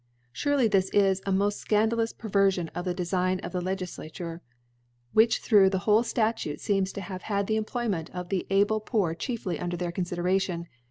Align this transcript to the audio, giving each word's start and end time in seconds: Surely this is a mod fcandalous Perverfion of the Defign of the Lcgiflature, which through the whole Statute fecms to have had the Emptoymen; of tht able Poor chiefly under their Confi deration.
Surely 0.31 0.67
this 0.67 0.89
is 0.95 1.21
a 1.27 1.31
mod 1.31 1.51
fcandalous 1.51 2.11
Perverfion 2.11 2.69
of 2.73 2.85
the 2.85 2.95
Defign 2.95 3.39
of 3.45 3.51
the 3.51 3.61
Lcgiflature, 3.61 4.39
which 5.13 5.41
through 5.41 5.69
the 5.69 5.77
whole 5.85 6.01
Statute 6.01 6.57
fecms 6.57 6.91
to 6.93 7.01
have 7.01 7.21
had 7.21 7.45
the 7.45 7.61
Emptoymen; 7.61 8.09
of 8.09 8.29
tht 8.29 8.47
able 8.49 8.79
Poor 8.79 9.13
chiefly 9.13 9.59
under 9.59 9.77
their 9.77 9.91
Confi 9.91 10.15
deration. 10.15 10.65